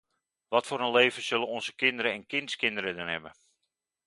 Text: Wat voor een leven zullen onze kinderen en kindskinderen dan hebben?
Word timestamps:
Wat 0.47 0.67
voor 0.67 0.79
een 0.81 0.91
leven 0.91 1.23
zullen 1.23 1.47
onze 1.47 1.75
kinderen 1.75 2.11
en 2.11 2.25
kindskinderen 2.25 2.95
dan 2.95 3.07
hebben? 3.07 3.33